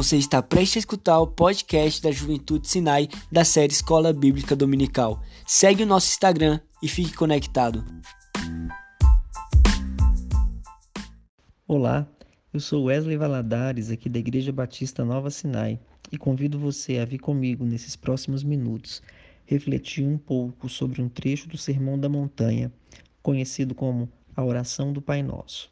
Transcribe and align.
Você 0.00 0.16
está 0.16 0.42
prestes 0.42 0.76
a 0.76 0.78
escutar 0.78 1.20
o 1.20 1.26
podcast 1.26 2.00
da 2.00 2.10
Juventude 2.10 2.66
Sinai 2.66 3.06
da 3.30 3.44
série 3.44 3.70
Escola 3.70 4.14
Bíblica 4.14 4.56
Dominical. 4.56 5.22
Segue 5.46 5.82
o 5.82 5.86
nosso 5.86 6.08
Instagram 6.08 6.58
e 6.82 6.88
fique 6.88 7.12
conectado. 7.12 7.84
Olá, 11.68 12.08
eu 12.50 12.60
sou 12.60 12.84
Wesley 12.84 13.18
Valadares, 13.18 13.90
aqui 13.90 14.08
da 14.08 14.18
Igreja 14.18 14.50
Batista 14.50 15.04
Nova 15.04 15.30
Sinai, 15.30 15.78
e 16.10 16.16
convido 16.16 16.58
você 16.58 16.96
a 16.96 17.04
vir 17.04 17.18
comigo 17.18 17.62
nesses 17.66 17.94
próximos 17.94 18.42
minutos 18.42 19.02
refletir 19.44 20.06
um 20.06 20.16
pouco 20.16 20.66
sobre 20.66 21.02
um 21.02 21.10
trecho 21.10 21.46
do 21.46 21.58
Sermão 21.58 21.98
da 21.98 22.08
Montanha, 22.08 22.72
conhecido 23.22 23.74
como 23.74 24.08
a 24.34 24.42
Oração 24.42 24.94
do 24.94 25.02
Pai 25.02 25.22
Nosso. 25.22 25.70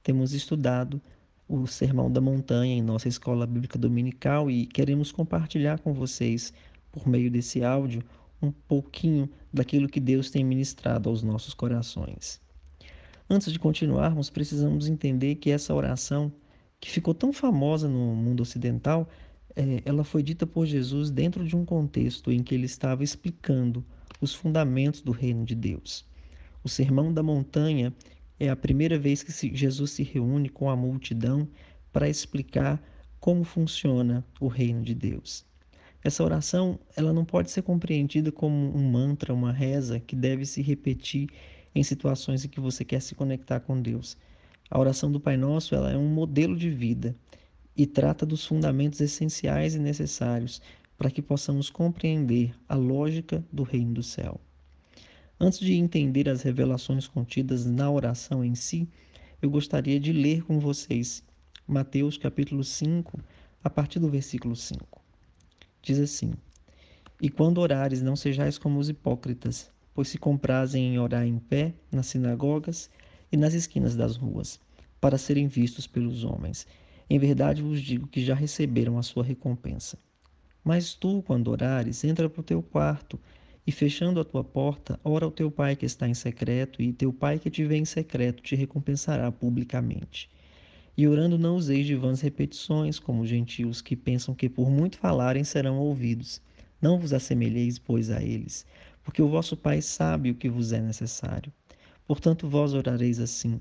Temos 0.00 0.32
estudado 0.32 1.02
o 1.54 1.66
Sermão 1.66 2.10
da 2.10 2.18
Montanha 2.18 2.74
em 2.74 2.80
nossa 2.80 3.08
escola 3.08 3.46
bíblica 3.46 3.78
dominical 3.78 4.50
e 4.50 4.64
queremos 4.64 5.12
compartilhar 5.12 5.78
com 5.80 5.92
vocês, 5.92 6.50
por 6.90 7.06
meio 7.06 7.30
desse 7.30 7.62
áudio, 7.62 8.02
um 8.40 8.50
pouquinho 8.50 9.28
daquilo 9.52 9.86
que 9.86 10.00
Deus 10.00 10.30
tem 10.30 10.42
ministrado 10.42 11.10
aos 11.10 11.22
nossos 11.22 11.52
corações. 11.52 12.40
Antes 13.28 13.52
de 13.52 13.58
continuarmos, 13.58 14.30
precisamos 14.30 14.88
entender 14.88 15.34
que 15.34 15.50
essa 15.50 15.74
oração, 15.74 16.32
que 16.80 16.90
ficou 16.90 17.12
tão 17.12 17.34
famosa 17.34 17.86
no 17.86 18.14
mundo 18.16 18.40
ocidental, 18.40 19.06
é, 19.54 19.82
ela 19.84 20.04
foi 20.04 20.22
dita 20.22 20.46
por 20.46 20.64
Jesus 20.64 21.10
dentro 21.10 21.44
de 21.44 21.54
um 21.54 21.66
contexto 21.66 22.32
em 22.32 22.42
que 22.42 22.54
ele 22.54 22.64
estava 22.64 23.04
explicando 23.04 23.84
os 24.22 24.34
fundamentos 24.34 25.02
do 25.02 25.12
reino 25.12 25.44
de 25.44 25.54
Deus. 25.54 26.06
O 26.64 26.68
Sermão 26.68 27.12
da 27.12 27.22
Montanha 27.22 27.92
é 28.42 28.48
a 28.48 28.56
primeira 28.56 28.98
vez 28.98 29.22
que 29.22 29.56
Jesus 29.56 29.92
se 29.92 30.02
reúne 30.02 30.48
com 30.48 30.68
a 30.68 30.74
multidão 30.74 31.48
para 31.92 32.08
explicar 32.08 32.82
como 33.20 33.44
funciona 33.44 34.26
o 34.40 34.48
reino 34.48 34.82
de 34.82 34.96
Deus. 34.96 35.46
Essa 36.02 36.24
oração, 36.24 36.76
ela 36.96 37.12
não 37.12 37.24
pode 37.24 37.52
ser 37.52 37.62
compreendida 37.62 38.32
como 38.32 38.76
um 38.76 38.90
mantra, 38.90 39.32
uma 39.32 39.52
reza 39.52 40.00
que 40.00 40.16
deve 40.16 40.44
se 40.44 40.60
repetir 40.60 41.28
em 41.72 41.84
situações 41.84 42.44
em 42.44 42.48
que 42.48 42.58
você 42.58 42.84
quer 42.84 43.00
se 43.00 43.14
conectar 43.14 43.60
com 43.60 43.80
Deus. 43.80 44.16
A 44.68 44.76
oração 44.76 45.12
do 45.12 45.20
Pai 45.20 45.36
Nosso, 45.36 45.76
ela 45.76 45.92
é 45.92 45.96
um 45.96 46.08
modelo 46.08 46.56
de 46.56 46.68
vida 46.68 47.14
e 47.76 47.86
trata 47.86 48.26
dos 48.26 48.44
fundamentos 48.44 49.00
essenciais 49.00 49.76
e 49.76 49.78
necessários 49.78 50.60
para 50.98 51.12
que 51.12 51.22
possamos 51.22 51.70
compreender 51.70 52.52
a 52.68 52.74
lógica 52.74 53.44
do 53.52 53.62
reino 53.62 53.94
do 53.94 54.02
céu. 54.02 54.40
Antes 55.44 55.58
de 55.58 55.74
entender 55.74 56.28
as 56.28 56.42
revelações 56.42 57.08
contidas 57.08 57.66
na 57.66 57.90
oração 57.90 58.44
em 58.44 58.54
si, 58.54 58.88
eu 59.42 59.50
gostaria 59.50 59.98
de 59.98 60.12
ler 60.12 60.44
com 60.44 60.60
vocês 60.60 61.20
Mateus 61.66 62.16
capítulo 62.16 62.62
5, 62.62 63.18
a 63.64 63.68
partir 63.68 63.98
do 63.98 64.08
versículo 64.08 64.54
5. 64.54 65.02
Diz 65.82 65.98
assim: 65.98 66.32
E 67.20 67.28
quando 67.28 67.58
orares, 67.58 68.00
não 68.00 68.14
sejais 68.14 68.56
como 68.56 68.78
os 68.78 68.88
hipócritas, 68.88 69.68
pois 69.92 70.06
se 70.06 70.16
comprazem 70.16 70.94
em 70.94 71.00
orar 71.00 71.26
em 71.26 71.40
pé 71.40 71.74
nas 71.90 72.06
sinagogas 72.06 72.88
e 73.32 73.36
nas 73.36 73.52
esquinas 73.52 73.96
das 73.96 74.14
ruas, 74.14 74.60
para 75.00 75.18
serem 75.18 75.48
vistos 75.48 75.88
pelos 75.88 76.22
homens. 76.22 76.68
Em 77.10 77.18
verdade 77.18 77.62
vos 77.62 77.82
digo 77.82 78.06
que 78.06 78.24
já 78.24 78.36
receberam 78.36 78.96
a 78.96 79.02
sua 79.02 79.24
recompensa. 79.24 79.98
Mas 80.62 80.94
tu, 80.94 81.20
quando 81.26 81.48
orares, 81.48 82.04
entra 82.04 82.30
para 82.30 82.40
o 82.40 82.44
teu 82.44 82.62
quarto 82.62 83.18
e 83.66 83.70
fechando 83.70 84.18
a 84.18 84.24
tua 84.24 84.42
porta, 84.42 84.98
ora 85.04 85.24
ao 85.24 85.30
teu 85.30 85.50
pai 85.50 85.76
que 85.76 85.86
está 85.86 86.08
em 86.08 86.14
secreto, 86.14 86.82
e 86.82 86.92
teu 86.92 87.12
pai 87.12 87.38
que 87.38 87.50
te 87.50 87.64
vê 87.64 87.76
em 87.76 87.84
secreto 87.84 88.42
te 88.42 88.56
recompensará 88.56 89.30
publicamente. 89.30 90.28
E 90.96 91.06
orando 91.06 91.38
não 91.38 91.56
useis 91.56 91.86
de 91.86 91.94
vãs 91.94 92.20
repetições, 92.20 92.98
como 92.98 93.22
os 93.22 93.28
gentios 93.28 93.80
que 93.80 93.96
pensam 93.96 94.34
que 94.34 94.48
por 94.48 94.70
muito 94.70 94.98
falarem 94.98 95.44
serão 95.44 95.78
ouvidos. 95.78 96.42
Não 96.80 96.98
vos 96.98 97.12
assemelheis, 97.12 97.78
pois, 97.78 98.10
a 98.10 98.22
eles, 98.22 98.66
porque 99.04 99.22
o 99.22 99.28
vosso 99.28 99.56
Pai 99.56 99.80
sabe 99.80 100.30
o 100.30 100.34
que 100.34 100.48
vos 100.50 100.72
é 100.72 100.80
necessário. 100.80 101.52
Portanto, 102.06 102.48
vós 102.48 102.74
orareis 102.74 103.20
assim: 103.20 103.60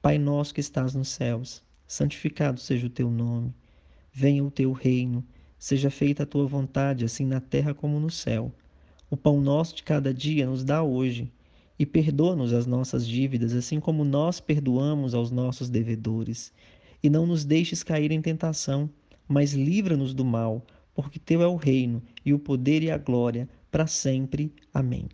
Pai 0.00 0.16
nosso 0.16 0.54
que 0.54 0.60
estás 0.60 0.94
nos 0.94 1.08
céus, 1.08 1.62
santificado 1.86 2.60
seja 2.60 2.86
o 2.86 2.90
teu 2.90 3.10
nome. 3.10 3.52
Venha 4.12 4.44
o 4.44 4.50
teu 4.50 4.72
reino, 4.72 5.24
seja 5.58 5.90
feita 5.90 6.22
a 6.22 6.26
tua 6.26 6.46
vontade, 6.46 7.04
assim 7.04 7.26
na 7.26 7.40
terra 7.40 7.74
como 7.74 7.98
no 7.98 8.10
céu. 8.10 8.52
O 9.14 9.16
pão 9.16 9.40
nosso 9.40 9.76
de 9.76 9.84
cada 9.84 10.12
dia 10.12 10.44
nos 10.44 10.64
dá 10.64 10.82
hoje, 10.82 11.30
e 11.78 11.86
perdoa-nos 11.86 12.52
as 12.52 12.66
nossas 12.66 13.06
dívidas, 13.06 13.52
assim 13.54 13.78
como 13.78 14.04
nós 14.04 14.40
perdoamos 14.40 15.14
aos 15.14 15.30
nossos 15.30 15.70
devedores. 15.70 16.52
E 17.00 17.08
não 17.08 17.24
nos 17.24 17.44
deixes 17.44 17.84
cair 17.84 18.10
em 18.10 18.20
tentação, 18.20 18.90
mas 19.28 19.52
livra-nos 19.52 20.14
do 20.14 20.24
mal, 20.24 20.66
porque 20.92 21.20
teu 21.20 21.42
é 21.42 21.46
o 21.46 21.54
reino, 21.54 22.02
e 22.26 22.34
o 22.34 22.40
poder 22.40 22.82
e 22.82 22.90
a 22.90 22.98
glória, 22.98 23.48
para 23.70 23.86
sempre. 23.86 24.52
Amém. 24.74 25.06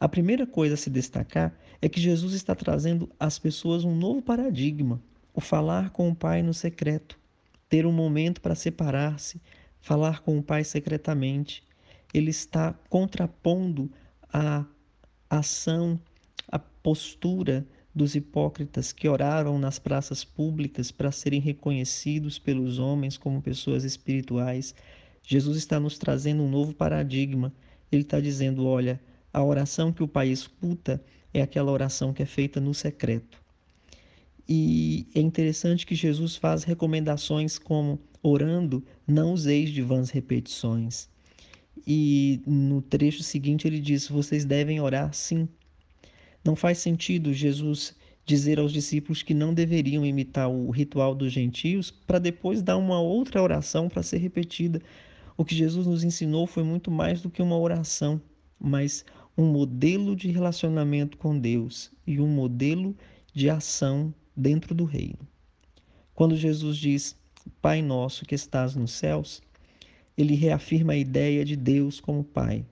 A 0.00 0.08
primeira 0.08 0.44
coisa 0.44 0.74
a 0.74 0.76
se 0.76 0.90
destacar 0.90 1.56
é 1.80 1.88
que 1.88 2.00
Jesus 2.00 2.34
está 2.34 2.52
trazendo 2.52 3.08
às 3.16 3.38
pessoas 3.38 3.84
um 3.84 3.94
novo 3.94 4.20
paradigma, 4.20 5.00
o 5.32 5.40
falar 5.40 5.90
com 5.90 6.08
o 6.08 6.16
Pai 6.16 6.42
no 6.42 6.52
secreto, 6.52 7.16
ter 7.68 7.86
um 7.86 7.92
momento 7.92 8.40
para 8.40 8.56
separar-se, 8.56 9.40
falar 9.80 10.20
com 10.20 10.36
o 10.36 10.42
Pai 10.42 10.64
secretamente, 10.64 11.62
ele 12.12 12.30
está 12.30 12.72
contrapondo 12.88 13.90
a 14.32 14.64
ação, 15.28 16.00
a 16.50 16.58
postura 16.58 17.66
dos 17.94 18.14
hipócritas 18.14 18.92
que 18.92 19.08
oraram 19.08 19.58
nas 19.58 19.78
praças 19.78 20.24
públicas 20.24 20.90
para 20.90 21.12
serem 21.12 21.40
reconhecidos 21.40 22.38
pelos 22.38 22.78
homens 22.78 23.18
como 23.18 23.42
pessoas 23.42 23.84
espirituais. 23.84 24.74
Jesus 25.22 25.58
está 25.58 25.78
nos 25.80 25.98
trazendo 25.98 26.42
um 26.42 26.48
novo 26.48 26.72
paradigma. 26.72 27.52
Ele 27.90 28.02
está 28.02 28.20
dizendo: 28.20 28.66
olha, 28.66 29.00
a 29.32 29.42
oração 29.42 29.92
que 29.92 30.02
o 30.02 30.08
Pai 30.08 30.28
escuta 30.28 31.02
é 31.34 31.42
aquela 31.42 31.72
oração 31.72 32.12
que 32.12 32.22
é 32.22 32.26
feita 32.26 32.60
no 32.60 32.72
secreto. 32.72 33.38
E 34.48 35.06
é 35.14 35.20
interessante 35.20 35.84
que 35.84 35.94
Jesus 35.94 36.36
faz 36.36 36.64
recomendações 36.64 37.58
como: 37.58 38.00
orando, 38.22 38.82
não 39.06 39.34
useis 39.34 39.70
de 39.70 39.82
vãs 39.82 40.10
repetições. 40.10 41.08
E 41.86 42.40
no 42.46 42.82
trecho 42.82 43.22
seguinte 43.22 43.66
ele 43.66 43.80
diz: 43.80 44.08
Vocês 44.08 44.44
devem 44.44 44.80
orar 44.80 45.12
sim. 45.12 45.48
Não 46.44 46.54
faz 46.54 46.78
sentido 46.78 47.32
Jesus 47.32 47.94
dizer 48.24 48.58
aos 48.58 48.72
discípulos 48.72 49.22
que 49.22 49.32
não 49.32 49.54
deveriam 49.54 50.04
imitar 50.04 50.50
o 50.50 50.70
ritual 50.70 51.14
dos 51.14 51.32
gentios 51.32 51.90
para 51.90 52.18
depois 52.18 52.60
dar 52.60 52.76
uma 52.76 53.00
outra 53.00 53.42
oração 53.42 53.88
para 53.88 54.02
ser 54.02 54.18
repetida. 54.18 54.82
O 55.36 55.44
que 55.44 55.54
Jesus 55.54 55.86
nos 55.86 56.04
ensinou 56.04 56.46
foi 56.46 56.62
muito 56.62 56.90
mais 56.90 57.22
do 57.22 57.30
que 57.30 57.40
uma 57.40 57.56
oração, 57.56 58.20
mas 58.60 59.04
um 59.36 59.46
modelo 59.46 60.14
de 60.14 60.28
relacionamento 60.28 61.16
com 61.16 61.38
Deus 61.38 61.90
e 62.06 62.20
um 62.20 62.28
modelo 62.28 62.94
de 63.32 63.48
ação 63.48 64.12
dentro 64.36 64.74
do 64.74 64.84
reino. 64.84 65.18
Quando 66.14 66.36
Jesus 66.36 66.76
diz: 66.76 67.16
Pai 67.62 67.80
nosso 67.80 68.24
que 68.24 68.34
estás 68.34 68.74
nos 68.74 68.90
céus, 68.90 69.40
ele 70.18 70.34
reafirma 70.34 70.94
a 70.94 70.96
ideia 70.96 71.44
de 71.44 71.54
Deus 71.54 72.00
como 72.00 72.24
Pai. 72.24 72.66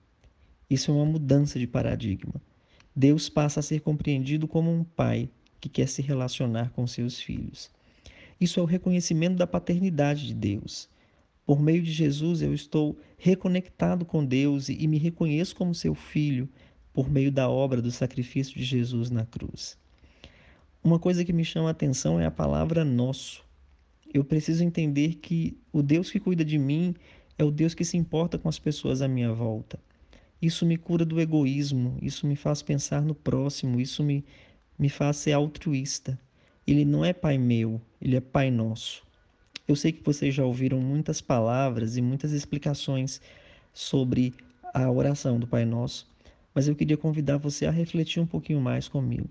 Isso 0.69 0.91
é 0.91 0.93
uma 0.93 1.05
mudança 1.05 1.57
de 1.57 1.65
paradigma. 1.65 2.33
Deus 2.93 3.29
passa 3.29 3.61
a 3.61 3.63
ser 3.63 3.79
compreendido 3.79 4.49
como 4.49 4.69
um 4.69 4.83
pai 4.83 5.29
que 5.61 5.69
quer 5.69 5.87
se 5.87 6.01
relacionar 6.01 6.71
com 6.71 6.85
seus 6.85 7.21
filhos. 7.21 7.71
Isso 8.39 8.59
é 8.59 8.63
o 8.63 8.65
reconhecimento 8.65 9.37
da 9.37 9.47
paternidade 9.47 10.27
de 10.27 10.33
Deus. 10.33 10.89
Por 11.45 11.61
meio 11.61 11.81
de 11.81 11.91
Jesus, 11.91 12.41
eu 12.41 12.53
estou 12.53 12.99
reconectado 13.17 14.03
com 14.03 14.25
Deus 14.25 14.67
e 14.67 14.85
me 14.85 14.97
reconheço 14.97 15.55
como 15.55 15.73
seu 15.73 15.95
filho 15.95 16.49
por 16.93 17.09
meio 17.09 17.31
da 17.31 17.49
obra 17.49 17.81
do 17.81 17.91
sacrifício 17.91 18.55
de 18.55 18.63
Jesus 18.63 19.09
na 19.09 19.25
cruz. 19.25 19.77
Uma 20.83 20.99
coisa 20.99 21.23
que 21.23 21.31
me 21.31 21.45
chama 21.45 21.69
a 21.69 21.71
atenção 21.71 22.19
é 22.19 22.25
a 22.25 22.31
palavra 22.31 22.83
nosso. 22.83 23.45
Eu 24.13 24.23
preciso 24.23 24.63
entender 24.63 25.15
que 25.15 25.57
o 25.71 25.81
Deus 25.81 26.11
que 26.11 26.19
cuida 26.19 26.43
de 26.43 26.57
mim 26.57 26.95
é 27.37 27.43
o 27.43 27.51
Deus 27.51 27.73
que 27.73 27.85
se 27.85 27.97
importa 27.97 28.37
com 28.37 28.49
as 28.49 28.59
pessoas 28.59 29.01
à 29.01 29.07
minha 29.07 29.31
volta. 29.31 29.79
Isso 30.41 30.65
me 30.65 30.77
cura 30.77 31.03
do 31.03 31.19
egoísmo, 31.19 31.97
isso 32.01 32.27
me 32.27 32.35
faz 32.35 32.61
pensar 32.61 33.01
no 33.01 33.15
próximo, 33.15 33.79
isso 33.79 34.03
me, 34.03 34.23
me 34.77 34.89
faz 34.89 35.17
ser 35.17 35.33
altruísta. 35.33 36.19
Ele 36.65 36.85
não 36.85 37.03
é 37.03 37.13
Pai 37.13 37.37
meu, 37.37 37.81
ele 38.01 38.15
é 38.15 38.21
Pai 38.21 38.51
nosso. 38.51 39.03
Eu 39.67 39.75
sei 39.75 39.91
que 39.91 40.03
vocês 40.03 40.33
já 40.33 40.45
ouviram 40.45 40.79
muitas 40.79 41.19
palavras 41.19 41.97
e 41.97 42.01
muitas 42.01 42.31
explicações 42.31 43.19
sobre 43.73 44.33
a 44.73 44.89
oração 44.89 45.37
do 45.37 45.45
Pai 45.45 45.65
Nosso, 45.65 46.07
mas 46.53 46.67
eu 46.67 46.75
queria 46.75 46.95
convidar 46.95 47.37
você 47.37 47.65
a 47.65 47.71
refletir 47.71 48.21
um 48.21 48.25
pouquinho 48.25 48.61
mais 48.61 48.87
comigo. 48.87 49.29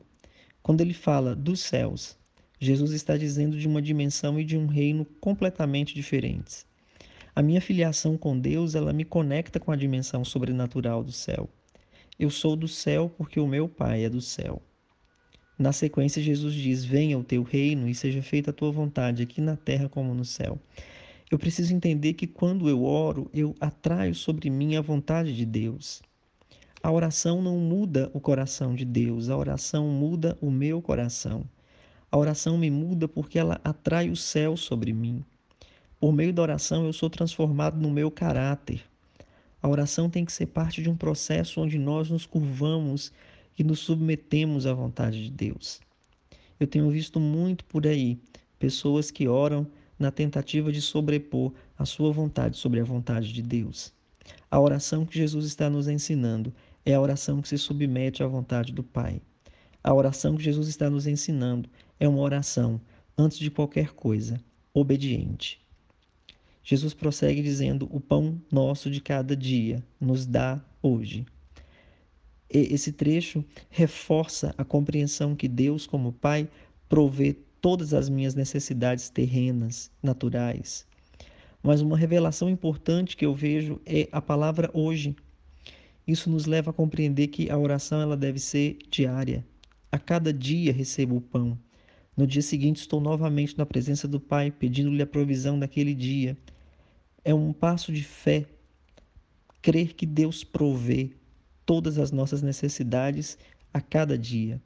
Quando 0.62 0.82
ele 0.82 0.92
fala 0.92 1.34
dos 1.34 1.60
céus, 1.60 2.18
Jesus 2.60 2.90
está 2.90 3.16
dizendo 3.16 3.58
de 3.58 3.66
uma 3.66 3.80
dimensão 3.80 4.38
e 4.38 4.44
de 4.44 4.58
um 4.58 4.66
reino 4.66 5.06
completamente 5.20 5.94
diferentes. 5.94 6.65
A 7.36 7.42
minha 7.42 7.60
filiação 7.60 8.16
com 8.16 8.38
Deus, 8.38 8.74
ela 8.74 8.94
me 8.94 9.04
conecta 9.04 9.60
com 9.60 9.70
a 9.70 9.76
dimensão 9.76 10.24
sobrenatural 10.24 11.04
do 11.04 11.12
céu. 11.12 11.50
Eu 12.18 12.30
sou 12.30 12.56
do 12.56 12.66
céu 12.66 13.12
porque 13.14 13.38
o 13.38 13.46
meu 13.46 13.68
Pai 13.68 14.04
é 14.04 14.08
do 14.08 14.22
céu. 14.22 14.62
Na 15.58 15.70
sequência, 15.70 16.22
Jesus 16.22 16.54
diz: 16.54 16.82
Venha 16.82 17.18
o 17.18 17.22
teu 17.22 17.42
reino 17.42 17.90
e 17.90 17.94
seja 17.94 18.22
feita 18.22 18.52
a 18.52 18.54
tua 18.54 18.72
vontade, 18.72 19.22
aqui 19.22 19.42
na 19.42 19.54
terra 19.54 19.86
como 19.86 20.14
no 20.14 20.24
céu. 20.24 20.58
Eu 21.30 21.38
preciso 21.38 21.74
entender 21.74 22.14
que 22.14 22.26
quando 22.26 22.70
eu 22.70 22.82
oro, 22.82 23.30
eu 23.34 23.54
atraio 23.60 24.14
sobre 24.14 24.48
mim 24.48 24.74
a 24.76 24.80
vontade 24.80 25.36
de 25.36 25.44
Deus. 25.44 26.00
A 26.82 26.90
oração 26.90 27.42
não 27.42 27.58
muda 27.58 28.10
o 28.14 28.20
coração 28.20 28.74
de 28.74 28.86
Deus, 28.86 29.28
a 29.28 29.36
oração 29.36 29.90
muda 29.90 30.38
o 30.40 30.50
meu 30.50 30.80
coração. 30.80 31.44
A 32.10 32.16
oração 32.16 32.56
me 32.56 32.70
muda 32.70 33.06
porque 33.06 33.38
ela 33.38 33.60
atrai 33.62 34.08
o 34.08 34.16
céu 34.16 34.56
sobre 34.56 34.90
mim. 34.94 35.22
Por 35.98 36.12
meio 36.12 36.32
da 36.32 36.42
oração, 36.42 36.84
eu 36.84 36.92
sou 36.92 37.08
transformado 37.08 37.80
no 37.80 37.90
meu 37.90 38.10
caráter. 38.10 38.84
A 39.62 39.68
oração 39.68 40.10
tem 40.10 40.26
que 40.26 40.32
ser 40.32 40.46
parte 40.46 40.82
de 40.82 40.90
um 40.90 40.96
processo 40.96 41.60
onde 41.60 41.78
nós 41.78 42.10
nos 42.10 42.26
curvamos 42.26 43.10
e 43.58 43.64
nos 43.64 43.80
submetemos 43.80 44.66
à 44.66 44.74
vontade 44.74 45.24
de 45.24 45.30
Deus. 45.30 45.80
Eu 46.60 46.66
tenho 46.66 46.90
visto 46.90 47.18
muito 47.18 47.64
por 47.64 47.86
aí 47.86 48.18
pessoas 48.58 49.10
que 49.10 49.26
oram 49.26 49.66
na 49.98 50.10
tentativa 50.10 50.70
de 50.70 50.82
sobrepor 50.82 51.52
a 51.78 51.86
sua 51.86 52.12
vontade 52.12 52.58
sobre 52.58 52.80
a 52.80 52.84
vontade 52.84 53.32
de 53.32 53.40
Deus. 53.40 53.92
A 54.50 54.60
oração 54.60 55.06
que 55.06 55.16
Jesus 55.16 55.46
está 55.46 55.70
nos 55.70 55.88
ensinando 55.88 56.52
é 56.84 56.94
a 56.94 57.00
oração 57.00 57.40
que 57.40 57.48
se 57.48 57.56
submete 57.56 58.22
à 58.22 58.26
vontade 58.26 58.70
do 58.70 58.82
Pai. 58.82 59.20
A 59.82 59.94
oração 59.94 60.36
que 60.36 60.44
Jesus 60.44 60.68
está 60.68 60.90
nos 60.90 61.06
ensinando 61.06 61.70
é 61.98 62.06
uma 62.06 62.20
oração, 62.20 62.80
antes 63.16 63.38
de 63.38 63.50
qualquer 63.50 63.92
coisa, 63.92 64.38
obediente. 64.74 65.65
Jesus 66.68 66.92
prossegue 66.92 67.42
dizendo: 67.42 67.88
O 67.92 68.00
pão 68.00 68.42
nosso 68.50 68.90
de 68.90 69.00
cada 69.00 69.36
dia 69.36 69.84
nos 70.00 70.26
dá 70.26 70.60
hoje. 70.82 71.24
E 72.52 72.58
esse 72.74 72.90
trecho 72.90 73.44
reforça 73.70 74.52
a 74.58 74.64
compreensão 74.64 75.36
que 75.36 75.46
Deus, 75.46 75.86
como 75.86 76.12
Pai, 76.12 76.48
provê 76.88 77.36
todas 77.60 77.94
as 77.94 78.08
minhas 78.08 78.34
necessidades 78.34 79.08
terrenas, 79.08 79.92
naturais. 80.02 80.84
Mas 81.62 81.80
uma 81.80 81.96
revelação 81.96 82.50
importante 82.50 83.16
que 83.16 83.24
eu 83.24 83.32
vejo 83.32 83.80
é 83.86 84.08
a 84.10 84.20
palavra 84.20 84.68
hoje. 84.74 85.14
Isso 86.04 86.28
nos 86.28 86.46
leva 86.46 86.72
a 86.72 86.74
compreender 86.74 87.28
que 87.28 87.48
a 87.48 87.56
oração 87.56 88.00
ela 88.00 88.16
deve 88.16 88.40
ser 88.40 88.76
diária. 88.90 89.46
A 89.92 90.00
cada 90.00 90.32
dia 90.32 90.72
recebo 90.72 91.18
o 91.18 91.20
pão. 91.20 91.56
No 92.16 92.26
dia 92.26 92.42
seguinte 92.42 92.80
estou 92.80 93.00
novamente 93.00 93.56
na 93.56 93.64
presença 93.64 94.08
do 94.08 94.18
Pai, 94.18 94.50
pedindo-lhe 94.50 95.02
a 95.02 95.06
provisão 95.06 95.56
daquele 95.56 95.94
dia. 95.94 96.36
É 97.26 97.34
um 97.34 97.52
passo 97.52 97.92
de 97.92 98.04
fé 98.04 98.46
crer 99.60 99.94
que 99.94 100.06
Deus 100.06 100.44
provê 100.44 101.10
todas 101.66 101.98
as 101.98 102.12
nossas 102.12 102.40
necessidades 102.40 103.36
a 103.74 103.80
cada 103.80 104.16
dia. 104.16 104.62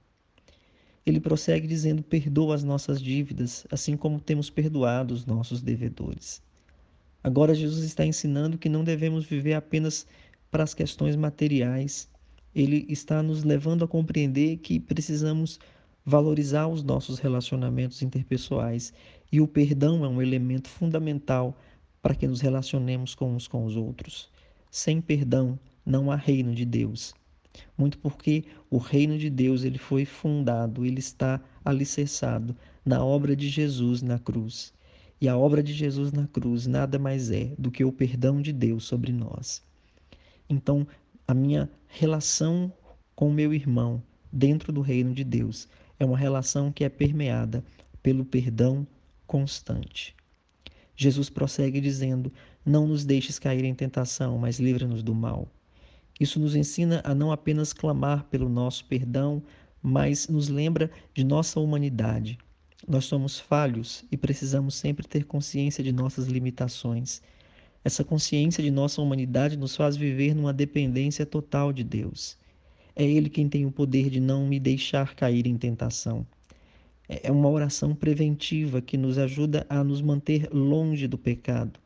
Ele 1.06 1.18
prossegue 1.18 1.66
dizendo: 1.66 2.02
Perdoa 2.02 2.54
as 2.54 2.62
nossas 2.62 3.00
dívidas, 3.00 3.66
assim 3.70 3.96
como 3.96 4.20
temos 4.20 4.50
perdoado 4.50 5.14
os 5.14 5.24
nossos 5.24 5.62
devedores. 5.62 6.42
Agora, 7.24 7.54
Jesus 7.54 7.82
está 7.82 8.04
ensinando 8.04 8.58
que 8.58 8.68
não 8.68 8.84
devemos 8.84 9.24
viver 9.24 9.54
apenas 9.54 10.06
para 10.50 10.62
as 10.62 10.74
questões 10.74 11.16
materiais. 11.16 12.10
Ele 12.54 12.84
está 12.90 13.22
nos 13.22 13.42
levando 13.42 13.86
a 13.86 13.88
compreender 13.88 14.58
que 14.58 14.78
precisamos 14.78 15.58
valorizar 16.04 16.68
os 16.68 16.82
nossos 16.82 17.18
relacionamentos 17.18 18.02
interpessoais 18.02 18.92
e 19.32 19.40
o 19.40 19.48
perdão 19.48 20.04
é 20.04 20.08
um 20.08 20.20
elemento 20.20 20.68
fundamental 20.68 21.56
para 22.02 22.14
que 22.14 22.26
nos 22.26 22.40
relacionemos 22.40 23.14
com 23.14 23.34
uns 23.34 23.46
com 23.46 23.64
os 23.64 23.76
outros. 23.76 24.30
Sem 24.70 25.00
perdão 25.00 25.58
não 25.84 26.10
há 26.10 26.16
reino 26.16 26.54
de 26.54 26.64
Deus. 26.64 27.14
Muito 27.76 27.98
porque 27.98 28.44
o 28.70 28.78
reino 28.78 29.18
de 29.18 29.28
Deus 29.28 29.64
ele 29.64 29.78
foi 29.78 30.04
fundado, 30.04 30.86
ele 30.86 31.00
está 31.00 31.40
alicerçado 31.64 32.56
na 32.84 33.04
obra 33.04 33.34
de 33.34 33.48
Jesus 33.48 34.02
na 34.02 34.18
cruz. 34.18 34.72
E 35.20 35.28
a 35.28 35.36
obra 35.36 35.62
de 35.62 35.72
Jesus 35.72 36.12
na 36.12 36.26
cruz 36.26 36.66
nada 36.66 36.98
mais 36.98 37.30
é 37.30 37.52
do 37.58 37.70
que 37.70 37.84
o 37.84 37.92
perdão 37.92 38.40
de 38.40 38.52
Deus 38.52 38.84
sobre 38.84 39.12
nós. 39.12 39.62
Então, 40.48 40.86
a 41.26 41.34
minha 41.34 41.68
relação 41.88 42.72
com 43.14 43.28
o 43.28 43.32
meu 43.32 43.52
irmão 43.52 44.02
dentro 44.32 44.72
do 44.72 44.80
reino 44.80 45.12
de 45.12 45.24
Deus 45.24 45.68
é 45.98 46.04
uma 46.04 46.16
relação 46.16 46.72
que 46.72 46.84
é 46.84 46.88
permeada 46.88 47.62
pelo 48.02 48.24
perdão 48.24 48.86
constante. 49.26 50.16
Jesus 51.02 51.30
prossegue 51.30 51.80
dizendo: 51.80 52.30
Não 52.62 52.86
nos 52.86 53.06
deixes 53.06 53.38
cair 53.38 53.64
em 53.64 53.74
tentação, 53.74 54.36
mas 54.36 54.60
livra-nos 54.60 55.02
do 55.02 55.14
mal. 55.14 55.48
Isso 56.20 56.38
nos 56.38 56.54
ensina 56.54 57.00
a 57.02 57.14
não 57.14 57.32
apenas 57.32 57.72
clamar 57.72 58.24
pelo 58.24 58.50
nosso 58.50 58.84
perdão, 58.84 59.42
mas 59.82 60.28
nos 60.28 60.50
lembra 60.50 60.90
de 61.14 61.24
nossa 61.24 61.58
humanidade. 61.58 62.36
Nós 62.86 63.06
somos 63.06 63.40
falhos 63.40 64.04
e 64.12 64.16
precisamos 64.18 64.74
sempre 64.74 65.08
ter 65.08 65.24
consciência 65.24 65.82
de 65.82 65.90
nossas 65.90 66.26
limitações. 66.26 67.22
Essa 67.82 68.04
consciência 68.04 68.62
de 68.62 68.70
nossa 68.70 69.00
humanidade 69.00 69.56
nos 69.56 69.74
faz 69.74 69.96
viver 69.96 70.34
numa 70.34 70.52
dependência 70.52 71.24
total 71.24 71.72
de 71.72 71.82
Deus. 71.82 72.36
É 72.94 73.02
Ele 73.02 73.30
quem 73.30 73.48
tem 73.48 73.64
o 73.64 73.72
poder 73.72 74.10
de 74.10 74.20
não 74.20 74.46
me 74.46 74.60
deixar 74.60 75.14
cair 75.14 75.46
em 75.46 75.56
tentação. 75.56 76.26
É 77.12 77.32
uma 77.32 77.48
oração 77.48 77.92
preventiva 77.92 78.80
que 78.80 78.96
nos 78.96 79.18
ajuda 79.18 79.66
a 79.68 79.82
nos 79.82 80.00
manter 80.00 80.48
longe 80.52 81.08
do 81.08 81.18
pecado. 81.18 81.80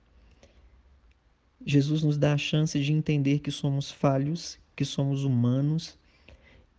Jesus 1.65 2.03
nos 2.03 2.19
dá 2.19 2.35
a 2.35 2.39
chance 2.39 2.79
de 2.79 2.93
entender 2.93 3.39
que 3.39 3.51
somos 3.51 3.91
falhos, 3.91 4.59
que 4.77 4.85
somos 4.85 5.25
humanos, 5.25 5.97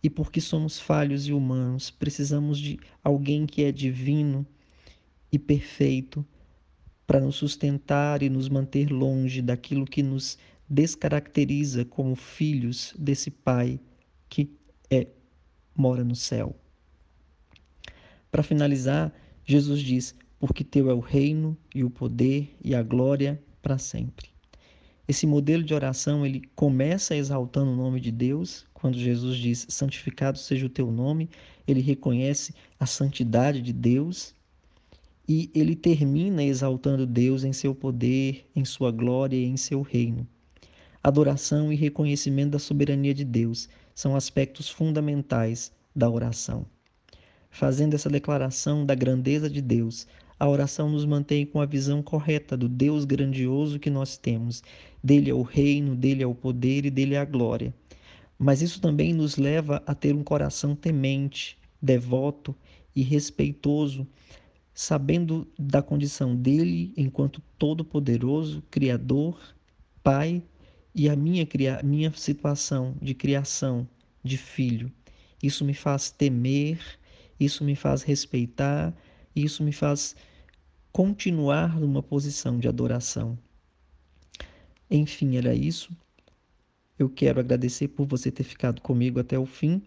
e 0.00 0.08
porque 0.08 0.40
somos 0.40 0.78
falhos 0.78 1.26
e 1.26 1.32
humanos, 1.32 1.90
precisamos 1.90 2.60
de 2.60 2.78
alguém 3.02 3.46
que 3.46 3.64
é 3.64 3.72
divino 3.72 4.46
e 5.32 5.40
perfeito 5.40 6.24
para 7.04 7.18
nos 7.18 7.34
sustentar 7.34 8.22
e 8.22 8.30
nos 8.30 8.48
manter 8.48 8.92
longe 8.92 9.42
daquilo 9.42 9.84
que 9.84 10.04
nos 10.04 10.38
descaracteriza 10.68 11.84
como 11.84 12.14
filhos 12.14 12.94
desse 12.96 13.28
Pai 13.28 13.80
que 14.28 14.48
é 14.88 15.08
mora 15.76 16.04
no 16.04 16.14
céu. 16.14 16.54
Para 18.30 18.42
finalizar, 18.42 19.12
Jesus 19.44 19.80
diz: 19.80 20.14
Porque 20.38 20.64
teu 20.64 20.90
é 20.90 20.94
o 20.94 21.00
reino 21.00 21.56
e 21.74 21.84
o 21.84 21.90
poder 21.90 22.54
e 22.62 22.74
a 22.74 22.82
glória 22.82 23.40
para 23.62 23.78
sempre. 23.78 24.28
Esse 25.08 25.26
modelo 25.26 25.62
de 25.62 25.72
oração 25.72 26.26
ele 26.26 26.42
começa 26.56 27.14
exaltando 27.14 27.70
o 27.70 27.76
nome 27.76 28.00
de 28.00 28.10
Deus, 28.10 28.66
quando 28.74 28.98
Jesus 28.98 29.36
diz: 29.36 29.66
Santificado 29.68 30.38
seja 30.38 30.66
o 30.66 30.70
teu 30.70 30.90
nome, 30.90 31.30
ele 31.66 31.80
reconhece 31.80 32.54
a 32.78 32.86
santidade 32.86 33.62
de 33.62 33.72
Deus 33.72 34.34
e 35.28 35.50
ele 35.54 35.74
termina 35.74 36.42
exaltando 36.42 37.06
Deus 37.06 37.44
em 37.44 37.52
seu 37.52 37.74
poder, 37.74 38.48
em 38.54 38.64
sua 38.64 38.90
glória 38.90 39.36
e 39.36 39.44
em 39.44 39.56
seu 39.56 39.82
reino. 39.82 40.26
Adoração 41.02 41.72
e 41.72 41.76
reconhecimento 41.76 42.50
da 42.50 42.58
soberania 42.58 43.14
de 43.14 43.24
Deus 43.24 43.68
são 43.94 44.16
aspectos 44.16 44.68
fundamentais 44.68 45.72
da 45.94 46.10
oração. 46.10 46.66
Fazendo 47.56 47.94
essa 47.94 48.10
declaração 48.10 48.84
da 48.84 48.94
grandeza 48.94 49.48
de 49.48 49.62
Deus, 49.62 50.06
a 50.38 50.46
oração 50.46 50.90
nos 50.90 51.06
mantém 51.06 51.46
com 51.46 51.58
a 51.58 51.64
visão 51.64 52.02
correta 52.02 52.54
do 52.54 52.68
Deus 52.68 53.06
grandioso 53.06 53.78
que 53.78 53.88
nós 53.88 54.18
temos. 54.18 54.62
Dele 55.02 55.30
é 55.30 55.34
o 55.34 55.40
reino, 55.40 55.96
dele 55.96 56.22
é 56.22 56.26
o 56.26 56.34
poder 56.34 56.84
e 56.84 56.90
dele 56.90 57.14
é 57.14 57.18
a 57.18 57.24
glória. 57.24 57.74
Mas 58.38 58.60
isso 58.60 58.78
também 58.78 59.14
nos 59.14 59.38
leva 59.38 59.82
a 59.86 59.94
ter 59.94 60.14
um 60.14 60.22
coração 60.22 60.76
temente, 60.76 61.56
devoto 61.80 62.54
e 62.94 63.00
respeitoso 63.00 64.06
sabendo 64.74 65.48
da 65.58 65.80
condição 65.80 66.36
dele 66.36 66.92
enquanto 66.94 67.40
todo-poderoso, 67.58 68.62
Criador, 68.70 69.40
Pai, 70.02 70.42
e 70.94 71.08
a 71.08 71.16
minha, 71.16 71.48
minha 71.82 72.12
situação 72.12 72.94
de 73.00 73.14
criação 73.14 73.88
de 74.22 74.36
filho. 74.36 74.92
Isso 75.42 75.64
me 75.64 75.72
faz 75.72 76.10
temer, 76.10 76.78
isso 77.38 77.64
me 77.64 77.76
faz 77.76 78.02
respeitar, 78.02 78.94
isso 79.34 79.62
me 79.62 79.72
faz 79.72 80.16
continuar 80.92 81.78
numa 81.78 82.02
posição 82.02 82.58
de 82.58 82.68
adoração. 82.68 83.38
Enfim, 84.90 85.36
era 85.36 85.54
isso. 85.54 85.90
Eu 86.98 87.10
quero 87.10 87.40
agradecer 87.40 87.88
por 87.88 88.06
você 88.06 88.30
ter 88.30 88.44
ficado 88.44 88.80
comigo 88.80 89.20
até 89.20 89.38
o 89.38 89.44
fim 89.44 89.82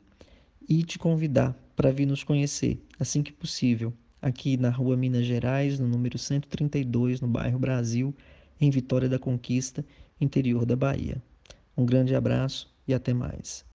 e 0.67 0.83
te 0.83 0.99
convidar 0.99 1.55
para 1.75 1.91
vir 1.91 2.05
nos 2.05 2.23
conhecer 2.23 2.85
assim 2.99 3.23
que 3.23 3.31
possível 3.31 3.93
aqui 4.21 4.57
na 4.57 4.69
rua 4.69 4.97
Minas 4.97 5.25
Gerais, 5.25 5.79
no 5.79 5.87
número 5.87 6.17
132, 6.17 7.21
no 7.21 7.27
bairro 7.27 7.57
Brasil, 7.57 8.13
em 8.59 8.69
Vitória 8.69 9.07
da 9.07 9.17
Conquista, 9.17 9.85
interior 10.19 10.65
da 10.65 10.75
Bahia. 10.75 11.21
Um 11.75 11.85
grande 11.85 12.13
abraço 12.13 12.69
e 12.87 12.93
até 12.93 13.13
mais. 13.13 13.65